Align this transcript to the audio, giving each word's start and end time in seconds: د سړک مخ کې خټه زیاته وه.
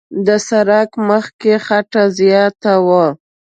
د 0.25 0.29
سړک 0.47 0.89
مخ 1.07 1.25
کې 1.41 1.53
خټه 1.65 2.03
زیاته 2.19 2.73
وه. 2.87 3.05